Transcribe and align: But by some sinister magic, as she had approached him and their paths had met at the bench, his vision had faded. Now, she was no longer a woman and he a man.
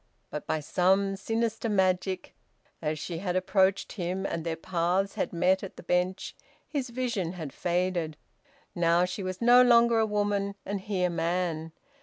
But 0.31 0.47
by 0.47 0.61
some 0.61 1.15
sinister 1.15 1.69
magic, 1.69 2.33
as 2.81 2.97
she 2.97 3.19
had 3.19 3.35
approached 3.35 3.91
him 3.91 4.25
and 4.25 4.43
their 4.43 4.55
paths 4.55 5.13
had 5.13 5.31
met 5.31 5.61
at 5.61 5.77
the 5.77 5.83
bench, 5.83 6.35
his 6.67 6.89
vision 6.89 7.33
had 7.33 7.53
faded. 7.53 8.17
Now, 8.73 9.05
she 9.05 9.21
was 9.21 9.43
no 9.43 9.61
longer 9.61 9.99
a 9.99 10.07
woman 10.07 10.55
and 10.65 10.81
he 10.81 11.03
a 11.03 11.11
man. 11.11 11.71